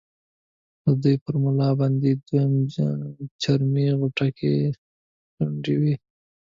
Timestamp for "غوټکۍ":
3.99-4.55